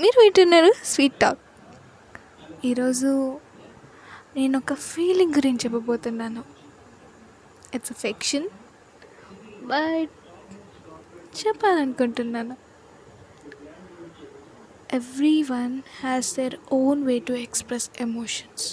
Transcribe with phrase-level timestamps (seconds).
[0.00, 1.40] మీరు వింటున్నారు sweet talk
[2.64, 3.10] ఈరోజు
[4.36, 6.42] నేను ఒక ఫీలింగ్ గురించి చెప్పబోతున్నాను.
[7.74, 8.46] ఇట్స్ అఫెక్షన్
[9.72, 10.14] బట్
[11.40, 12.56] చెప్పాలనుకుంటున్నాను.
[15.42, 18.68] Everyone has their own way to express emotions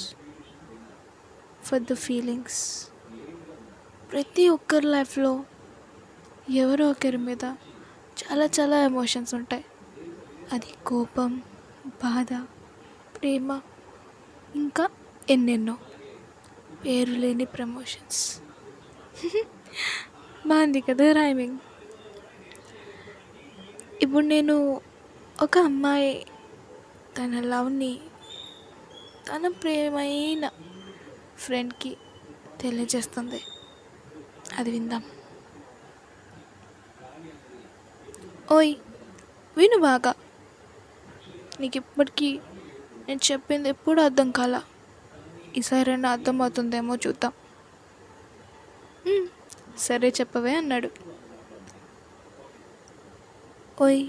[1.64, 2.62] for the feelings
[4.12, 5.34] ప్రతి ఒక్కరి లైఫ్లో
[6.64, 7.44] ఎవరో ఒకరి మీద
[8.22, 9.66] చాలా చాలా ఎమోషన్స్ ఉంటాయి.
[10.52, 11.32] అది కోపం
[11.88, 12.34] బాధ
[13.16, 13.62] ప్రేమ
[14.56, 14.90] ఇంకా
[15.30, 15.78] ఎన్నెన్నో
[16.86, 18.22] పేరు లేని ప్రమోషన్స్.
[20.48, 21.58] బాగుంది కదా రైమింగ్.
[24.02, 24.82] ఇప్పుడు నేను
[25.42, 26.26] ఒక అమ్మాయి
[27.18, 28.00] తన లవ్ని
[29.30, 30.46] తన ప్రేమైన
[31.38, 31.98] ఫ్రెండ్కి
[32.62, 33.42] తెలియజేస్తుంది.
[34.58, 35.04] అది విందాం.
[38.52, 38.76] ఓయ్
[39.58, 40.14] విను బాగా.
[41.60, 42.40] నీకు ఇప్పటికీ
[43.08, 44.62] నేను చెప్పింది ఎప్పుడు అర్థం కాల.
[45.58, 47.32] ఈసారైనా అర్థమవుతుందేమో చూద్దాం.
[49.78, 50.90] సరే చెప్పవే అన్నాడు.
[53.82, 54.08] ఓయ్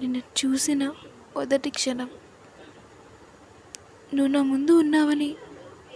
[0.00, 0.88] నిన్ను చూసిన
[1.36, 2.10] మొదటి క్షణం.
[4.14, 5.36] నువ్వు నా ముందు ఉన్నావని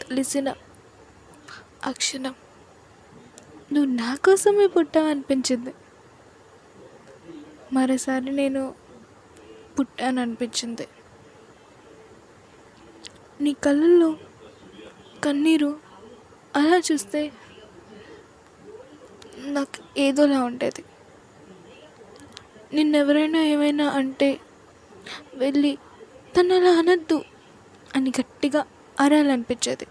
[0.00, 0.54] తెలిసిన
[1.86, 2.34] ఆ క్షణం
[3.72, 5.74] నువ్వు నా కోసమే పుట్టావనిపించింది.
[7.72, 8.74] మరోసారి నేను
[9.78, 10.86] పుట్టాను అనిపించింది
[13.40, 14.10] నీ కళ్ళల్లో
[15.24, 15.80] కన్నీరు
[16.56, 17.32] అలా చూస్తే
[19.46, 20.84] నాకు ఏదోలా ఉండేది.
[22.72, 24.40] నిన్నెవరైనా ఏమైనా అంటే
[25.34, 25.72] వెళ్ళి
[26.36, 27.18] తను అలా అనద్దు
[27.96, 28.66] అని గట్టిగా
[29.00, 29.86] అరాలనిపించేది.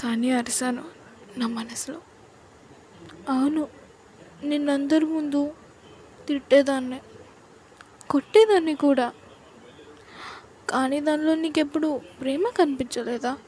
[0.00, 0.84] కానీ అరిసాను
[1.38, 2.00] నా మనసులో.
[3.28, 3.68] అవును
[4.44, 5.40] నిన్నందరి ముందు
[6.28, 7.00] తిట్టేదాన్ని.
[8.10, 9.12] కొట్టేదాన్ని కూడా.
[10.70, 13.38] కానీ దానిలో నీకెప్పుడు ప్రేమ కనిపించలేదా?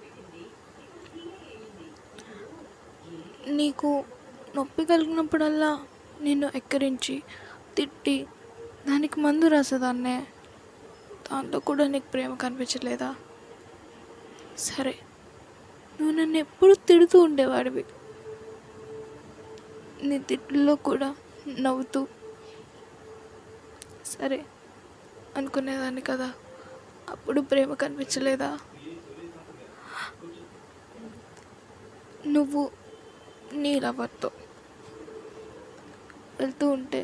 [3.47, 4.05] నీకు
[4.57, 5.87] నొప్పి కలిగినప్పుడల్లా
[6.21, 7.23] నిన్ను ఎక్కరించి
[7.77, 8.27] తిట్టి
[8.87, 10.27] దానికి మందు రాసేదాన్నే?
[11.33, 13.15] దాంతో కూడా నీకు ప్రేమ కనిపించలేదా?
[14.59, 14.99] సరే
[16.01, 17.85] నువ్వు నన్ను ఎప్పుడు తిడుతూ ఉండేవాడివి.
[20.03, 21.17] నీ తిట్టుల్లో కూడా
[21.49, 22.07] నవ్వుతూ.
[24.05, 24.45] సరే
[25.37, 26.29] అనుకునేదాన్ని కదా.
[27.09, 28.51] అప్పుడు ప్రేమ కనిపించలేదా?
[32.27, 32.63] నువ్వు
[33.55, 34.31] నీ లవర్తో
[36.41, 37.01] వెళ్తూ ఉంటే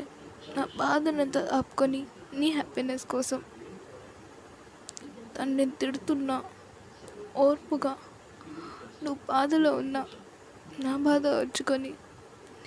[0.55, 2.01] నా బాధనంతా ఆపుకొని
[2.33, 3.39] నీ హ్యాపీనెస్ కోసం
[5.35, 6.35] తను నేను తిడుతున్నా
[7.35, 7.93] ఓర్పుగా
[9.03, 10.01] నువ్వు బాధలో ఉన్నా
[10.81, 11.91] నా బాధ వచ్చుకొని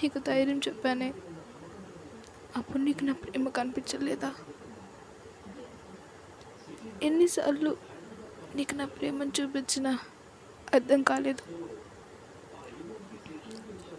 [0.00, 1.08] నీకు ధైర్యం చెప్పానే
[2.56, 4.30] అప్పుడు నీకు నా ప్రేమ కనిపించలేదా?
[7.02, 7.76] ఎన్నిసార్లు
[8.56, 9.98] నీకు నా ప్రేమను చూపించినా
[10.74, 11.42] అర్థం కాలేదు.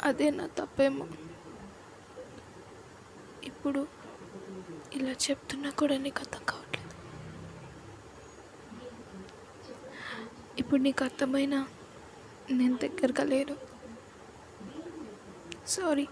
[0.04, 1.08] అదే నా తప్పేమో.
[3.44, 3.88] ఇప్పుడు
[4.94, 6.96] ఇలా చెప్తున్నా కూడా నీకు అర్థం కావట్లేదు.
[10.60, 11.68] ఇప్పుడు నీకు అర్థమైనా
[12.52, 13.58] నేను దగ్గరగా లేను.
[15.68, 16.08] సారీ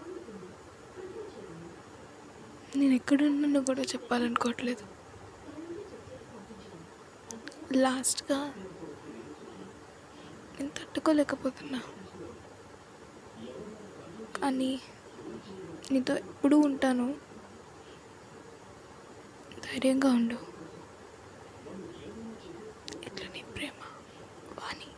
[2.75, 4.85] నేను ఎక్కడున్నానో కూడా చెప్పాలనుకోవట్లేదు.
[7.75, 8.37] లాస్ట్గా
[10.57, 11.81] నేను తట్టుకోలేకపోతున్నా.
[14.41, 14.81] కానీ
[15.91, 17.15] నీతో ఎప్పుడూ ఉంటాను.
[19.59, 20.37] ధైర్యంగా ఉండు.
[23.05, 23.79] ఇట్లా నీ ప్రేమ
[24.59, 24.89] వాణి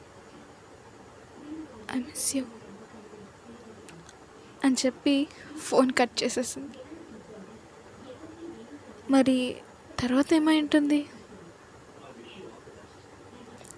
[1.98, 2.46] ఐ మిస్ యూ
[4.64, 5.28] అని చెప్పి
[5.58, 6.78] ఫోన్ కట్ చేసేసింది.
[9.12, 9.62] మరి
[10.00, 11.10] తర్వాత ఏమై ఉంటుంది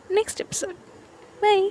[0.10, 0.76] next episode.
[1.42, 1.70] Bye.